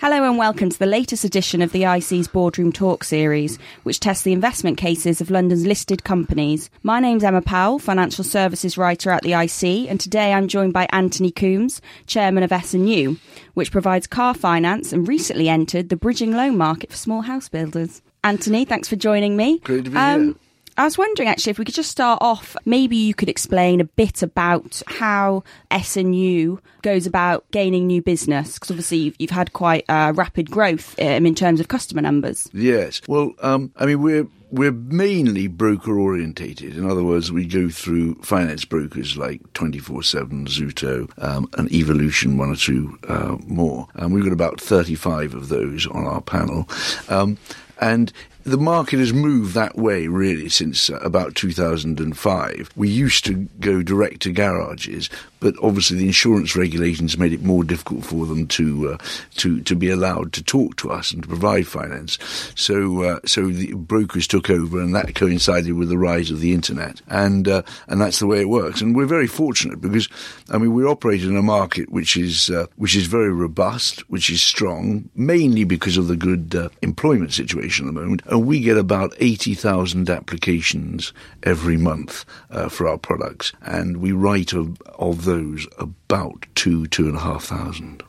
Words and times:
Hello 0.00 0.22
and 0.22 0.38
welcome 0.38 0.70
to 0.70 0.78
the 0.78 0.86
latest 0.86 1.24
edition 1.24 1.60
of 1.60 1.72
the 1.72 1.82
IC's 1.82 2.28
Boardroom 2.28 2.70
Talk 2.70 3.02
series, 3.02 3.58
which 3.82 3.98
tests 3.98 4.22
the 4.22 4.32
investment 4.32 4.78
cases 4.78 5.20
of 5.20 5.28
London's 5.28 5.66
listed 5.66 6.04
companies. 6.04 6.70
My 6.84 7.00
name's 7.00 7.24
Emma 7.24 7.42
Powell, 7.42 7.80
financial 7.80 8.22
services 8.22 8.78
writer 8.78 9.10
at 9.10 9.24
the 9.24 9.32
IC, 9.32 9.90
and 9.90 9.98
today 9.98 10.32
I'm 10.32 10.46
joined 10.46 10.72
by 10.72 10.86
Anthony 10.92 11.32
Coombs, 11.32 11.82
chairman 12.06 12.44
of 12.44 12.52
S&U, 12.52 13.16
which 13.54 13.72
provides 13.72 14.06
car 14.06 14.34
finance 14.34 14.92
and 14.92 15.08
recently 15.08 15.48
entered 15.48 15.88
the 15.88 15.96
bridging 15.96 16.30
loan 16.30 16.56
market 16.56 16.92
for 16.92 16.96
small 16.96 17.22
house 17.22 17.48
builders. 17.48 18.00
Anthony, 18.22 18.64
thanks 18.64 18.86
for 18.86 18.94
joining 18.94 19.36
me. 19.36 19.58
Great 19.58 19.86
to 19.86 19.90
be 19.90 19.96
um, 19.96 20.24
here. 20.26 20.34
I 20.78 20.84
was 20.84 20.96
wondering 20.96 21.28
actually 21.28 21.50
if 21.50 21.58
we 21.58 21.64
could 21.64 21.74
just 21.74 21.90
start 21.90 22.18
off. 22.22 22.56
Maybe 22.64 22.96
you 22.96 23.12
could 23.12 23.28
explain 23.28 23.80
a 23.80 23.84
bit 23.84 24.22
about 24.22 24.80
how 24.86 25.42
S 25.72 25.96
and 25.96 26.14
U 26.14 26.60
goes 26.82 27.04
about 27.04 27.44
gaining 27.50 27.88
new 27.88 28.00
business 28.00 28.54
because 28.54 28.70
obviously 28.70 28.98
you've, 28.98 29.16
you've, 29.18 29.30
had 29.30 29.52
quite 29.52 29.84
uh, 29.88 30.12
rapid 30.14 30.50
growth 30.50 30.98
um, 31.00 31.26
in 31.26 31.34
terms 31.34 31.58
of 31.58 31.66
customer 31.66 32.00
numbers. 32.00 32.48
Yes. 32.52 33.02
Well, 33.08 33.32
um, 33.42 33.72
I 33.76 33.86
mean 33.86 34.00
we're 34.00 34.28
we're 34.50 34.72
mainly 34.72 35.46
broker 35.48 35.98
orientated. 35.98 36.76
In 36.76 36.88
other 36.88 37.02
words, 37.02 37.30
we 37.30 37.44
go 37.44 37.68
through 37.68 38.14
finance 38.22 38.64
brokers 38.64 39.16
like 39.16 39.52
24 39.52 40.02
7, 40.02 40.46
Zuto, 40.46 41.10
um, 41.22 41.50
and 41.58 41.70
Evolution, 41.72 42.38
one 42.38 42.50
or 42.50 42.56
two 42.56 42.98
uh, 43.08 43.36
more. 43.46 43.88
And 43.94 44.14
we've 44.14 44.24
got 44.24 44.32
about 44.32 44.60
35 44.60 45.34
of 45.34 45.48
those 45.48 45.86
on 45.88 46.06
our 46.06 46.22
panel. 46.22 46.68
Um, 47.08 47.36
and 47.80 48.12
the 48.48 48.58
market 48.58 48.98
has 48.98 49.12
moved 49.12 49.54
that 49.54 49.76
way 49.76 50.06
really 50.08 50.48
since 50.48 50.90
uh, 50.90 50.96
about 50.96 51.34
2005. 51.34 52.70
We 52.76 52.88
used 52.88 53.24
to 53.26 53.48
go 53.60 53.82
direct 53.82 54.22
to 54.22 54.32
garages, 54.32 55.10
but 55.40 55.54
obviously 55.62 55.98
the 55.98 56.06
insurance 56.06 56.56
regulations 56.56 57.18
made 57.18 57.32
it 57.32 57.42
more 57.42 57.64
difficult 57.64 58.04
for 58.04 58.26
them 58.26 58.46
to 58.48 58.92
uh, 58.92 58.98
to 59.36 59.60
to 59.62 59.76
be 59.76 59.90
allowed 59.90 60.32
to 60.34 60.42
talk 60.42 60.76
to 60.76 60.90
us 60.90 61.12
and 61.12 61.22
to 61.22 61.28
provide 61.28 61.66
finance. 61.66 62.18
So 62.54 63.02
uh, 63.02 63.20
so 63.24 63.48
the 63.48 63.74
brokers 63.74 64.26
took 64.26 64.50
over, 64.50 64.80
and 64.80 64.94
that 64.94 65.14
coincided 65.14 65.74
with 65.74 65.88
the 65.88 65.98
rise 65.98 66.30
of 66.30 66.40
the 66.40 66.54
internet, 66.54 67.00
and 67.08 67.46
uh, 67.46 67.62
and 67.86 68.00
that's 68.00 68.18
the 68.18 68.26
way 68.26 68.40
it 68.40 68.48
works. 68.48 68.80
And 68.80 68.96
we're 68.96 69.06
very 69.06 69.26
fortunate 69.26 69.80
because 69.80 70.08
I 70.50 70.58
mean 70.58 70.72
we 70.72 70.84
operate 70.84 71.22
in 71.22 71.36
a 71.36 71.42
market 71.42 71.90
which 71.90 72.16
is 72.16 72.50
uh, 72.50 72.66
which 72.76 72.96
is 72.96 73.06
very 73.06 73.32
robust, 73.32 74.08
which 74.10 74.30
is 74.30 74.42
strong, 74.42 75.08
mainly 75.14 75.64
because 75.64 75.96
of 75.96 76.08
the 76.08 76.16
good 76.16 76.54
uh, 76.54 76.68
employment 76.82 77.32
situation 77.32 77.86
at 77.86 77.94
the 77.94 78.00
moment 78.00 78.22
and 78.26 78.37
we 78.38 78.60
get 78.60 78.76
about 78.76 79.14
80,000 79.18 80.08
applications 80.10 81.12
every 81.42 81.76
month 81.76 82.24
uh, 82.50 82.68
for 82.68 82.88
our 82.88 82.98
products, 82.98 83.52
and 83.62 83.98
we 83.98 84.12
write 84.12 84.52
of, 84.52 84.80
of 84.98 85.24
those 85.24 85.66
about 85.78 86.46
two, 86.54 86.86
two 86.86 87.06
and 87.06 87.16
a 87.16 87.20
half 87.20 87.44
thousand. 87.44 88.02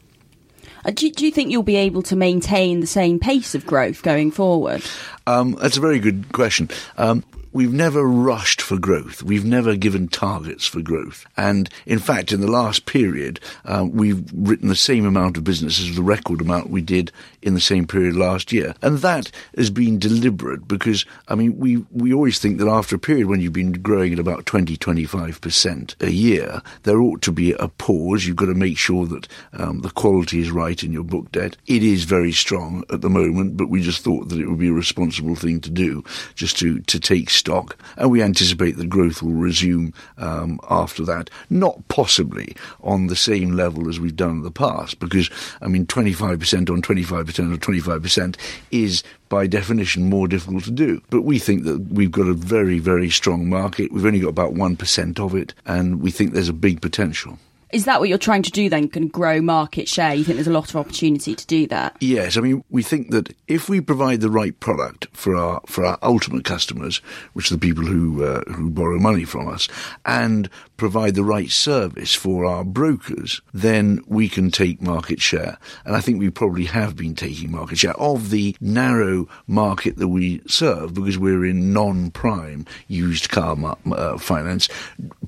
Uh, 0.85 0.91
do, 0.91 1.09
do, 1.11 1.25
you 1.25 1.31
think 1.31 1.52
you'll 1.52 1.63
be 1.63 1.75
able 1.75 2.02
to 2.02 2.16
maintain 2.16 2.80
the 2.80 2.88
same 2.88 3.19
pace 3.19 3.53
of 3.53 3.66
growth 3.66 4.02
going 4.02 4.31
forward? 4.31 4.81
Um, 5.27 5.57
that's 5.59 5.77
a 5.77 5.81
very 5.81 6.00
good 6.00 6.31
question. 6.31 6.69
Um, 6.97 7.23
we've 7.52 7.73
never 7.73 8.03
rushed 8.03 8.61
for 8.61 8.78
growth. 8.78 9.23
We've 9.23 9.45
never 9.45 9.75
given 9.75 10.08
targets 10.08 10.66
for 10.66 10.81
growth. 10.81 11.25
And 11.36 11.69
in 11.86 12.00
fact, 12.00 12.31
in 12.31 12.41
the 12.41 12.52
last 12.52 12.86
period, 12.86 13.39
uh, 13.66 13.86
we've 13.89 14.23
written 14.33 14.67
the 14.67 14.75
same 14.75 15.06
amount 15.06 15.38
of 15.38 15.44
business 15.44 15.80
as 15.80 15.95
the 15.95 16.02
record 16.02 16.41
amount 16.41 16.69
we 16.69 16.81
did 16.81 17.11
in 17.41 17.53
the 17.53 17.61
same 17.61 17.88
period 17.88 18.16
last 18.16 18.52
year. 18.52 18.75
And 18.81 19.00
that 19.00 19.31
has 19.56 19.69
been 19.69 20.00
deliberate 20.00 20.67
because, 20.67 21.06
I 21.28 21.36
mean, 21.36 21.58
we, 21.58 21.78
we 21.91 22.14
always 22.14 22.39
think 22.39 22.59
that 22.59 22.67
after 22.67 22.95
a 22.95 23.00
period 23.00 23.28
when 23.28 23.41
you've 23.41 23.53
been 23.53 23.73
growing 23.73 24.13
at 24.13 24.19
about 24.19 24.45
20, 24.45 24.78
25% 24.78 26.02
a 26.02 26.11
year, 26.11 26.61
there 26.84 27.02
ought 27.02 27.22
to 27.23 27.31
be 27.31 27.53
a 27.53 27.67
pause. 27.67 28.25
You've 28.25 28.36
got 28.36 28.47
to 28.47 28.53
make 28.53 28.78
sure 28.78 29.06
that 29.08 29.28
um, 29.53 29.81
the 29.81 29.89
quality 29.89 30.39
is 30.39 30.52
right 30.52 30.81
in 30.84 30.94
your 30.94 31.03
book 31.03 31.31
debt. 31.31 31.56
It 31.66 31.84
is 31.84 32.03
very 32.03 32.31
strong 32.31 32.84
at 32.91 33.02
the 33.02 33.09
moment, 33.09 33.58
but 33.58 33.69
we 33.69 33.81
just 33.81 34.03
thought 34.03 34.30
that 34.30 34.39
it 34.39 34.47
would 34.47 34.59
be 34.59 34.69
a 34.69 34.73
responsible 34.73 35.36
thing 35.36 35.61
to 35.61 35.69
do, 35.69 36.03
just 36.36 36.58
to, 36.59 36.80
to 36.81 37.00
take 37.00 37.30
stock, 37.40 37.78
and 37.98 38.12
we 38.12 38.22
anticipate 38.22 38.78
that 38.78 38.90
growth 38.90 39.23
will 39.23 39.34
resume 39.34 39.94
um, 40.18 40.59
after 40.69 41.03
that. 41.06 41.30
Not 41.50 41.88
possibly 41.88 42.56
on 42.81 43.08
the 43.08 43.16
same 43.16 43.52
level 43.52 43.90
as 43.90 44.00
we've 44.00 44.16
done 44.16 44.31
in 44.31 44.44
the 44.44 44.52
past, 44.52 45.00
because 45.00 45.30
I 45.62 45.68
mean, 45.68 45.86
25% 45.86 46.69
on 46.69 46.81
25% 46.81 47.53
or 47.53 47.58
25% 47.58 48.36
is 48.72 49.03
by 49.30 49.47
definition 49.47 50.09
more 50.09 50.28
difficult 50.28 50.63
to 50.66 50.72
do. 50.72 51.02
But 51.09 51.22
we 51.22 51.40
think 51.40 51.63
that 51.63 51.80
we've 51.91 52.12
got 52.12 52.28
a 52.28 52.34
very, 52.34 52.80
very 52.80 53.09
strong 53.09 53.50
market. 53.50 53.92
We've 53.92 54.06
only 54.06 54.19
got 54.19 54.30
about 54.30 54.53
1% 54.53 55.19
of 55.19 55.36
it, 55.36 55.53
and 55.66 56.02
we 56.02 56.12
think 56.12 56.34
there's 56.34 56.50
a 56.50 56.53
big 56.53 56.81
potential. 56.81 57.40
Is 57.72 57.85
that 57.85 58.00
what 58.00 58.09
you're 58.09 58.18
trying 58.18 58.41
to 58.44 58.52
do 58.52 58.68
then? 58.68 58.88
Can 58.88 59.07
grow 59.07 59.41
market 59.41 59.88
share? 59.88 60.13
You 60.13 60.24
think 60.24 60.38
there's 60.38 60.47
a 60.47 60.52
lot 60.52 60.69
of 60.69 60.75
opportunity 60.75 61.35
to 61.35 61.47
do 61.47 61.68
that? 61.68 61.96
Yes, 62.00 62.35
I 62.35 62.41
mean 62.41 62.63
we 62.69 62.81
think 62.81 63.12
that 63.12 63.35
if 63.47 63.69
we 63.69 63.80
provide 63.80 64.22
the 64.22 64.31
right 64.31 64.59
product 64.59 65.07
for 65.13 65.35
our 65.35 65.62
for 65.68 65.85
our 65.85 66.00
ultimate 66.02 66.46
customers, 66.46 66.97
which 67.34 67.52
are 67.52 67.56
the 67.56 67.59
people 67.59 67.85
who 67.85 68.24
uh, 68.24 68.41
who 68.52 68.72
borrow 68.72 68.97
money 68.97 69.24
from 69.24 69.47
us, 69.47 69.68
and 70.03 70.50
provide 70.78 71.13
the 71.13 71.24
right 71.24 71.52
service 71.52 72.16
for 72.16 72.46
our 72.46 72.63
brokers, 72.63 73.41
then 73.53 74.01
we 74.07 74.30
can 74.30 74.50
take 74.50 74.81
market 74.81 75.22
share. 75.22 75.57
And 75.86 75.96
I 75.96 76.00
think 76.00 76.19
we 76.19 76.30
probably 76.30 76.66
have 76.66 76.96
been 76.96 77.16
taking 77.16 77.51
market 77.51 77.78
share 77.78 78.00
of 78.00 78.30
the 78.30 78.56
narrow 78.62 79.28
market 79.46 79.97
that 79.97 80.07
we 80.07 80.41
serve 80.47 80.94
because 80.94 81.18
we're 81.18 81.46
in 81.46 81.74
non-prime 81.74 82.66
used 82.88 83.30
car 83.30 83.57
uh, 83.91 84.18
finance, 84.18 84.69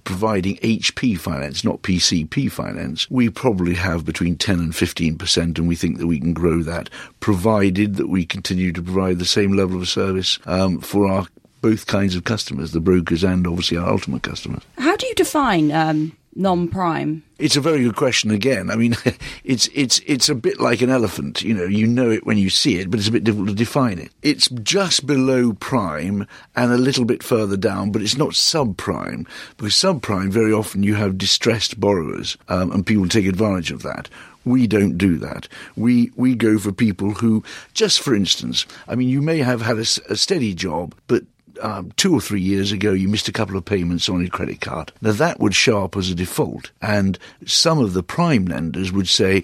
providing 0.05 0.55
HP 0.57 1.19
finance, 1.19 1.63
not 1.65 1.81
PCP 2.31 2.51
finance. 2.51 3.09
We 3.11 3.29
probably 3.29 3.75
have 3.75 4.05
between 4.05 4.37
10 4.37 4.59
and 4.59 4.73
15%, 4.73 5.57
and 5.57 5.67
we 5.67 5.75
think 5.75 5.99
that 5.99 6.07
we 6.07 6.19
can 6.19 6.33
grow 6.33 6.63
that, 6.63 6.89
provided 7.19 7.95
that 7.95 8.07
we 8.07 8.25
continue 8.25 8.71
to 8.73 8.81
provide 8.81 9.19
the 9.19 9.25
same 9.25 9.53
level 9.53 9.81
of 9.81 9.89
service 9.89 10.39
um, 10.45 10.79
for 10.79 11.07
our 11.07 11.27
both 11.61 11.85
kinds 11.85 12.15
of 12.15 12.23
customers, 12.23 12.71
the 12.71 12.79
brokers 12.79 13.23
and 13.23 13.45
obviously 13.45 13.77
our 13.77 13.87
ultimate 13.87 14.23
customers. 14.23 14.63
How 14.79 14.95
do 14.95 15.05
you 15.05 15.13
define 15.13 15.71
um, 15.71 16.17
non-prime? 16.35 17.23
It's 17.37 17.55
a 17.55 17.61
very 17.61 17.83
good 17.83 17.95
question 17.95 18.31
again. 18.31 18.69
I 18.69 18.75
mean, 18.75 18.95
it's 19.43 19.67
it's 19.73 19.99
it's 20.05 20.29
a 20.29 20.35
bit 20.35 20.59
like 20.59 20.81
an 20.81 20.89
elephant. 20.89 21.41
You 21.41 21.53
know, 21.53 21.65
you 21.65 21.87
know 21.87 22.09
it 22.09 22.25
when 22.25 22.37
you 22.37 22.49
see 22.49 22.77
it, 22.77 22.89
but 22.89 22.99
it's 22.99 23.09
a 23.09 23.11
bit 23.11 23.23
difficult 23.23 23.49
to 23.49 23.55
define 23.55 23.99
it. 23.99 24.11
It's 24.21 24.47
just 24.49 25.07
below 25.07 25.53
prime 25.53 26.27
and 26.55 26.71
a 26.71 26.77
little 26.77 27.05
bit 27.05 27.23
further 27.23 27.57
down, 27.57 27.91
but 27.91 28.01
it's 28.01 28.17
not 28.17 28.29
subprime 28.29 29.27
because 29.57 29.73
subprime 29.73 30.31
very 30.31 30.53
often 30.53 30.83
you 30.83 30.95
have 30.95 31.17
distressed 31.17 31.79
borrowers 31.79 32.37
um, 32.47 32.71
and 32.71 32.85
people 32.85 33.07
take 33.07 33.25
advantage 33.25 33.71
of 33.71 33.81
that. 33.83 34.09
We 34.43 34.65
don't 34.65 34.97
do 34.97 35.17
that. 35.17 35.47
We 35.75 36.11
we 36.15 36.35
go 36.35 36.57
for 36.57 36.71
people 36.71 37.11
who, 37.11 37.43
just 37.73 38.01
for 38.01 38.15
instance, 38.15 38.65
I 38.87 38.95
mean, 38.95 39.09
you 39.09 39.21
may 39.21 39.39
have 39.39 39.61
had 39.61 39.77
a, 39.77 39.85
a 40.09 40.15
steady 40.15 40.53
job, 40.55 40.95
but 41.07 41.23
um, 41.61 41.91
two 41.97 42.13
or 42.13 42.21
three 42.21 42.41
years 42.41 42.71
ago 42.71 42.91
you 42.91 43.07
missed 43.07 43.27
a 43.27 43.33
couple 43.33 43.57
of 43.57 43.65
payments 43.65 44.09
on 44.09 44.21
your 44.21 44.29
credit 44.29 44.61
card. 44.61 44.91
Now 45.01 45.11
that 45.13 45.39
would 45.39 45.55
show 45.55 45.83
up 45.83 45.97
as 45.97 46.09
a 46.09 46.15
default, 46.15 46.71
and 46.81 47.17
some 47.45 47.79
of 47.79 47.93
the 47.93 48.03
prime 48.03 48.45
lenders 48.45 48.91
would 48.91 49.07
say, 49.07 49.43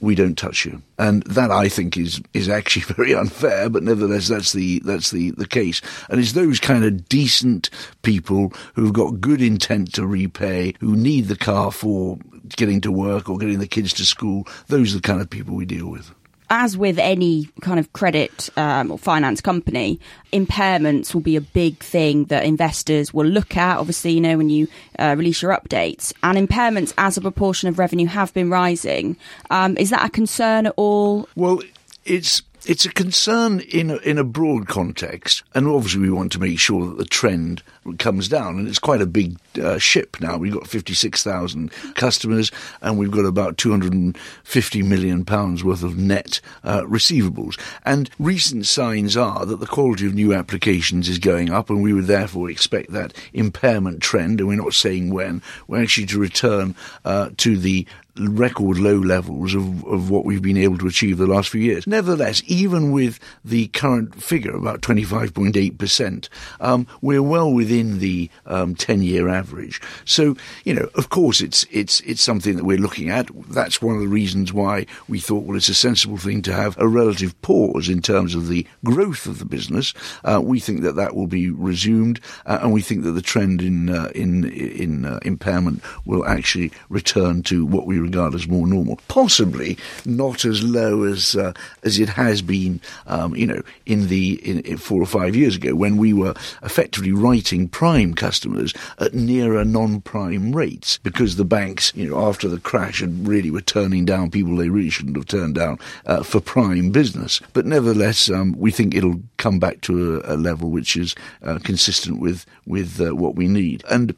we 0.00 0.14
don't 0.14 0.36
touch 0.36 0.66
you. 0.66 0.82
And 0.98 1.22
that 1.24 1.50
I 1.50 1.68
think 1.68 1.96
is 1.96 2.20
is 2.32 2.48
actually 2.48 2.82
very 2.94 3.14
unfair, 3.14 3.68
but 3.68 3.82
nevertheless 3.82 4.28
that's 4.28 4.52
the 4.52 4.80
that's 4.84 5.10
the, 5.10 5.30
the 5.32 5.46
case. 5.46 5.80
And 6.08 6.20
it's 6.20 6.32
those 6.32 6.60
kind 6.60 6.84
of 6.84 7.08
decent 7.08 7.70
people 8.02 8.52
who've 8.74 8.92
got 8.92 9.20
good 9.20 9.40
intent 9.40 9.94
to 9.94 10.06
repay, 10.06 10.74
who 10.80 10.94
need 10.94 11.26
the 11.26 11.36
car 11.36 11.72
for 11.72 12.18
getting 12.50 12.80
to 12.82 12.92
work 12.92 13.28
or 13.28 13.38
getting 13.38 13.58
the 13.58 13.66
kids 13.66 13.92
to 13.94 14.04
school, 14.04 14.46
those 14.68 14.92
are 14.92 14.98
the 14.98 15.02
kind 15.02 15.20
of 15.20 15.30
people 15.30 15.54
we 15.54 15.64
deal 15.64 15.88
with 15.88 16.14
as 16.50 16.76
with 16.76 16.98
any 16.98 17.48
kind 17.60 17.80
of 17.80 17.92
credit 17.92 18.50
um, 18.56 18.90
or 18.90 18.98
finance 18.98 19.40
company, 19.40 19.98
impairments 20.32 21.14
will 21.14 21.20
be 21.20 21.36
a 21.36 21.40
big 21.40 21.78
thing 21.78 22.24
that 22.26 22.44
investors 22.44 23.12
will 23.14 23.26
look 23.26 23.56
at. 23.56 23.78
Obviously, 23.78 24.12
you 24.12 24.20
know, 24.20 24.36
when 24.36 24.50
you 24.50 24.68
uh, 24.98 25.14
release 25.16 25.42
your 25.42 25.52
updates, 25.52 26.12
and 26.22 26.36
impairments 26.36 26.92
as 26.98 27.16
a 27.16 27.20
proportion 27.20 27.68
of 27.68 27.78
revenue 27.78 28.06
have 28.06 28.32
been 28.34 28.50
rising. 28.50 29.16
Um, 29.50 29.76
is 29.76 29.90
that 29.90 30.04
a 30.04 30.10
concern 30.10 30.66
at 30.66 30.74
all? 30.76 31.28
Well, 31.34 31.60
it's 32.04 32.42
it's 32.66 32.84
a 32.84 32.92
concern 32.92 33.60
in 33.60 33.90
in 33.90 34.18
a 34.18 34.24
broad 34.24 34.68
context, 34.68 35.42
and 35.54 35.66
obviously 35.66 36.02
we 36.02 36.10
want 36.10 36.32
to 36.32 36.40
make 36.40 36.58
sure 36.58 36.86
that 36.86 36.98
the 36.98 37.04
trend 37.04 37.62
comes 37.98 38.28
down. 38.28 38.58
And 38.58 38.68
it's 38.68 38.78
quite 38.78 39.00
a 39.00 39.06
big 39.06 39.38
uh, 39.60 39.78
ship 39.78 40.16
now. 40.20 40.36
We've 40.36 40.52
got 40.52 40.66
56,000 40.66 41.70
customers, 41.94 42.50
and 42.82 42.98
we've 42.98 43.10
got 43.10 43.24
about 43.24 43.56
250 43.58 44.82
million 44.82 45.24
pounds 45.24 45.64
worth 45.64 45.82
of 45.82 45.96
net 45.96 46.40
uh, 46.62 46.82
receivables. 46.82 47.58
And 47.84 48.10
recent 48.18 48.66
signs 48.66 49.16
are 49.16 49.44
that 49.46 49.60
the 49.60 49.66
quality 49.66 50.06
of 50.06 50.14
new 50.14 50.34
applications 50.34 51.08
is 51.08 51.18
going 51.18 51.50
up, 51.50 51.70
and 51.70 51.82
we 51.82 51.92
would 51.92 52.06
therefore 52.06 52.50
expect 52.50 52.92
that 52.92 53.14
impairment 53.32 54.02
trend, 54.02 54.40
and 54.40 54.48
we're 54.48 54.56
not 54.56 54.74
saying 54.74 55.12
when, 55.12 55.42
we're 55.68 55.82
actually 55.82 56.06
to 56.06 56.18
return 56.18 56.74
uh, 57.04 57.30
to 57.38 57.56
the 57.56 57.86
record 58.16 58.78
low 58.78 58.96
levels 58.96 59.54
of, 59.54 59.84
of 59.86 60.10
what 60.10 60.24
we've 60.24 60.42
been 60.42 60.56
able 60.56 60.78
to 60.78 60.86
achieve 60.86 61.18
the 61.18 61.26
last 61.26 61.48
few 61.48 61.60
years. 61.60 61.86
Nevertheless, 61.86 62.42
even 62.46 62.92
with 62.92 63.18
the 63.44 63.68
current 63.68 64.22
figure, 64.22 64.54
about 64.54 64.80
25.8%, 64.82 66.28
um, 66.60 66.86
we're 67.00 67.22
well 67.22 67.52
within 67.52 67.73
the 67.82 68.30
um, 68.46 68.74
10-year 68.74 69.28
average. 69.28 69.80
So, 70.04 70.36
you 70.64 70.74
know, 70.74 70.88
of 70.94 71.08
course, 71.08 71.40
it's 71.40 71.66
it's 71.70 72.00
it's 72.00 72.22
something 72.22 72.56
that 72.56 72.64
we're 72.64 72.78
looking 72.78 73.10
at. 73.10 73.28
That's 73.50 73.82
one 73.82 73.96
of 73.96 74.00
the 74.00 74.08
reasons 74.08 74.52
why 74.52 74.86
we 75.08 75.20
thought, 75.20 75.44
well, 75.44 75.56
it's 75.56 75.68
a 75.68 75.74
sensible 75.74 76.16
thing 76.16 76.42
to 76.42 76.52
have 76.52 76.78
a 76.78 76.88
relative 76.88 77.40
pause 77.42 77.88
in 77.88 78.00
terms 78.02 78.34
of 78.34 78.48
the 78.48 78.66
growth 78.84 79.26
of 79.26 79.38
the 79.38 79.44
business. 79.44 79.94
Uh, 80.24 80.40
we 80.42 80.60
think 80.60 80.82
that 80.82 80.96
that 80.96 81.14
will 81.14 81.26
be 81.26 81.50
resumed, 81.50 82.20
uh, 82.46 82.58
and 82.62 82.72
we 82.72 82.82
think 82.82 83.02
that 83.02 83.12
the 83.12 83.22
trend 83.22 83.62
in 83.62 83.90
uh, 83.90 84.10
in 84.14 84.44
in 84.44 85.04
uh, 85.04 85.18
impairment 85.22 85.82
will 86.04 86.24
actually 86.26 86.70
return 86.88 87.42
to 87.42 87.64
what 87.66 87.86
we 87.86 87.98
regard 87.98 88.34
as 88.34 88.48
more 88.48 88.66
normal. 88.66 88.98
Possibly 89.08 89.76
not 90.04 90.44
as 90.44 90.62
low 90.62 91.04
as 91.04 91.36
uh, 91.36 91.52
as 91.82 91.98
it 91.98 92.08
has 92.08 92.42
been, 92.42 92.80
um, 93.06 93.34
you 93.36 93.46
know, 93.46 93.62
in 93.86 94.08
the 94.08 94.34
in, 94.48 94.60
in 94.60 94.76
four 94.76 95.02
or 95.02 95.06
five 95.06 95.36
years 95.36 95.56
ago 95.56 95.74
when 95.74 95.96
we 95.96 96.12
were 96.12 96.34
effectively 96.62 97.12
writing 97.12 97.63
prime 97.68 98.14
customers 98.14 98.72
at 98.98 99.14
nearer 99.14 99.64
non-prime 99.64 100.54
rates 100.54 100.98
because 100.98 101.36
the 101.36 101.44
banks, 101.44 101.92
you 101.94 102.08
know, 102.08 102.26
after 102.26 102.48
the 102.48 102.60
crash, 102.60 103.00
had 103.00 103.26
really 103.26 103.50
were 103.50 103.60
turning 103.60 104.04
down 104.04 104.30
people 104.30 104.56
they 104.56 104.68
really 104.68 104.90
shouldn't 104.90 105.16
have 105.16 105.26
turned 105.26 105.54
down 105.54 105.78
uh, 106.06 106.22
for 106.22 106.40
prime 106.40 106.90
business. 106.90 107.40
But 107.52 107.66
nevertheless, 107.66 108.30
um, 108.30 108.54
we 108.58 108.70
think 108.70 108.94
it'll 108.94 109.20
come 109.36 109.58
back 109.58 109.80
to 109.82 110.20
a, 110.24 110.34
a 110.34 110.36
level 110.36 110.70
which 110.70 110.96
is 110.96 111.14
uh, 111.42 111.58
consistent 111.62 112.20
with 112.20 112.46
with 112.66 113.00
uh, 113.00 113.14
what 113.14 113.34
we 113.34 113.48
need. 113.48 113.84
And 113.90 114.14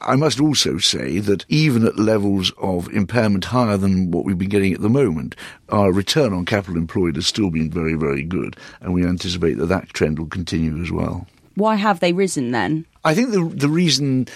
I 0.00 0.16
must 0.16 0.40
also 0.40 0.78
say 0.78 1.20
that 1.20 1.44
even 1.48 1.86
at 1.86 1.98
levels 1.98 2.50
of 2.58 2.92
impairment 2.92 3.46
higher 3.46 3.76
than 3.76 4.10
what 4.10 4.24
we've 4.24 4.36
been 4.38 4.48
getting 4.48 4.72
at 4.72 4.80
the 4.80 4.88
moment, 4.88 5.36
our 5.68 5.92
return 5.92 6.32
on 6.32 6.44
capital 6.44 6.76
employed 6.76 7.14
has 7.14 7.26
still 7.26 7.50
been 7.50 7.70
very, 7.70 7.94
very 7.94 8.22
good, 8.22 8.56
and 8.80 8.92
we 8.92 9.06
anticipate 9.06 9.54
that 9.54 9.66
that 9.66 9.90
trend 9.90 10.18
will 10.18 10.26
continue 10.26 10.82
as 10.82 10.90
well. 10.90 11.26
Why 11.56 11.76
have 11.76 12.00
they 12.00 12.12
risen 12.12 12.52
then? 12.52 12.86
I 13.02 13.14
think 13.14 13.30
the 13.30 13.44
the 13.44 13.68
reason, 13.68 14.28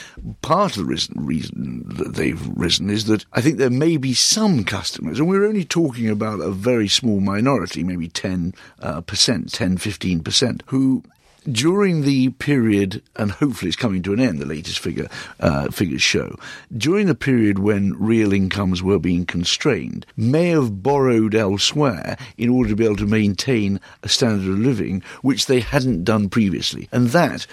part 0.43 0.73
of 0.73 0.79
the 0.79 0.85
reason, 0.85 1.15
reason 1.19 1.85
that 1.87 2.15
they've 2.15 2.41
risen 2.57 2.89
is 2.89 3.05
that 3.07 3.25
I 3.33 3.41
think 3.41 3.59
there 3.59 3.69
may 3.69 3.99
be 3.99 4.15
some 4.15 4.65
customers, 4.65 5.19
and 5.19 5.29
we're 5.29 5.47
only 5.47 5.65
talking 5.65 6.09
about 6.09 6.41
a 6.41 6.51
very 6.51 6.89
small 6.89 7.21
minority, 7.21 7.85
maybe 7.85 8.09
10 8.09 8.55
uh, 8.81 9.03
percent, 9.03 9.53
10, 9.53 9.77
15 9.77 10.21
percent, 10.21 10.63
who 10.67 11.03
during 11.51 12.03
the 12.03 12.31
period, 12.31 13.03
and 13.17 13.31
hopefully 13.31 13.69
it's 13.69 13.77
coming 13.77 14.03
to 14.03 14.13
an 14.13 14.21
end, 14.21 14.39
the 14.39 14.47
latest 14.47 14.79
figure 14.79 15.09
uh, 15.41 15.71
figures 15.71 16.03
show, 16.03 16.37
during 16.77 17.07
the 17.07 17.15
period 17.15 17.59
when 17.59 17.95
real 17.99 18.33
incomes 18.33 18.83
were 18.83 18.99
being 18.99 19.27
constrained, 19.27 20.07
may 20.17 20.49
have 20.49 20.83
borrowed 20.83 21.35
elsewhere 21.35 22.17
in 22.37 22.49
order 22.49 22.71
to 22.71 22.77
be 22.77 22.85
able 22.85 22.97
to 22.97 23.07
maintain 23.07 23.81
a 24.03 24.09
standard 24.09 24.51
of 24.51 24.59
living 24.59 25.03
which 25.23 25.47
they 25.47 25.61
hadn't 25.61 26.05
done 26.05 26.29
previously. 26.29 26.89
And 26.93 27.09
that 27.09 27.47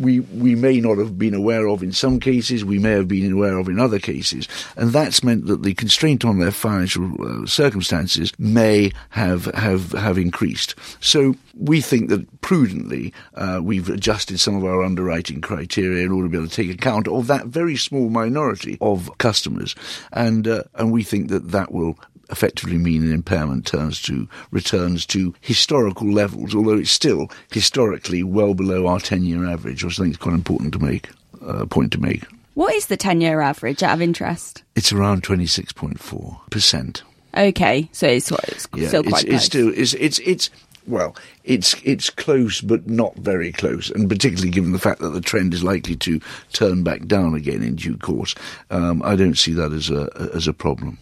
we 0.00 0.20
we 0.20 0.54
may 0.54 0.80
not 0.80 0.98
have 0.98 1.18
been 1.18 1.34
aware 1.34 1.68
of 1.68 1.82
in 1.82 1.92
some 1.92 2.20
cases, 2.20 2.64
we 2.64 2.78
may 2.78 2.92
have 2.92 3.08
been 3.08 3.32
aware 3.32 3.58
of 3.58 3.68
in 3.68 3.78
other 3.78 3.98
cases, 3.98 4.48
and 4.76 4.90
that's 4.90 5.22
meant 5.22 5.46
that 5.46 5.62
the 5.62 5.74
constraint 5.74 6.24
on 6.24 6.38
their 6.38 6.50
financial 6.50 7.14
uh, 7.20 7.46
circumstances 7.46 8.32
may 8.38 8.92
have 9.10 9.46
have 9.54 9.92
have 9.92 10.18
increased. 10.18 10.74
So 11.00 11.36
we 11.56 11.80
think 11.80 12.08
that 12.08 12.40
prudently 12.40 13.12
uh, 13.34 13.60
we've 13.62 13.88
adjusted 13.88 14.38
some 14.38 14.56
of 14.56 14.64
our 14.64 14.82
underwriting 14.82 15.40
criteria 15.40 16.04
in 16.04 16.12
order 16.12 16.26
to 16.26 16.30
be 16.30 16.36
able 16.36 16.48
to 16.48 16.54
take 16.54 16.70
account 16.70 17.08
of 17.08 17.26
that 17.26 17.46
very 17.46 17.76
small 17.76 18.08
minority 18.08 18.78
of 18.80 19.16
customers, 19.18 19.74
and 20.12 20.46
uh, 20.46 20.62
and 20.74 20.92
we 20.92 21.02
think 21.02 21.28
that 21.28 21.50
that 21.50 21.72
will 21.72 21.98
effectively 22.30 22.78
mean 22.78 23.02
an 23.02 23.12
impairment 23.12 23.66
turns 23.66 24.00
to 24.02 24.28
returns 24.50 25.04
to 25.06 25.34
historical 25.40 26.10
levels, 26.10 26.54
although 26.54 26.78
it's 26.78 26.90
still 26.90 27.30
historically 27.50 28.22
well 28.22 28.54
below 28.54 28.86
our 28.86 28.98
10-year 28.98 29.46
average, 29.46 29.84
which 29.84 29.98
I 29.98 30.04
think 30.04 30.14
is 30.14 30.18
quite 30.18 30.34
important 30.34 30.72
to 30.72 30.78
make 30.78 31.10
uh, 31.44 31.66
point 31.66 31.92
to 31.92 32.00
make. 32.00 32.24
What 32.54 32.74
is 32.74 32.86
the 32.86 32.96
10-year 32.96 33.40
average 33.40 33.82
out 33.82 33.94
of 33.94 34.02
interest? 34.02 34.62
It's 34.74 34.92
around 34.92 35.22
26.4 35.22 36.50
percent. 36.50 37.02
Okay, 37.36 37.88
so 37.90 38.06
it's, 38.06 38.30
it's 38.30 38.68
yeah, 38.76 38.88
still 38.88 39.02
quite 39.02 39.24
it's, 39.24 39.24
close. 39.24 39.34
it's 39.34 39.44
still 39.44 39.72
it's 39.74 39.94
it's 39.94 40.18
it's 40.20 40.50
well, 40.86 41.16
it's 41.44 41.74
it's 41.84 42.10
close, 42.10 42.60
but 42.60 42.88
not 42.88 43.16
very 43.16 43.52
close, 43.52 43.90
and 43.90 44.08
particularly 44.08 44.50
given 44.50 44.72
the 44.72 44.78
fact 44.78 45.00
that 45.00 45.10
the 45.10 45.20
trend 45.20 45.54
is 45.54 45.64
likely 45.64 45.96
to 45.96 46.20
turn 46.52 46.82
back 46.82 47.06
down 47.06 47.34
again 47.34 47.62
in 47.62 47.76
due 47.76 47.96
course, 47.96 48.34
um, 48.70 49.02
I 49.04 49.16
don't 49.16 49.38
see 49.38 49.52
that 49.52 49.72
as 49.72 49.90
a 49.90 50.10
as 50.34 50.46
a 50.46 50.52
problem. 50.52 50.98